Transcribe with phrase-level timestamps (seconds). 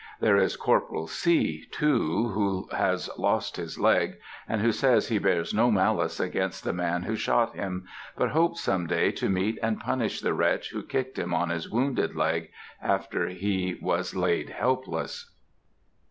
[0.19, 4.15] There is Corporal C——, too, who has lost his leg,
[4.49, 7.85] and who says he bears no malice against the man who shot him,
[8.17, 11.49] but he hopes some day to meet and punish the wretch who kicked him on
[11.51, 12.49] his wounded leg,
[12.81, 15.35] after he was laid helpless.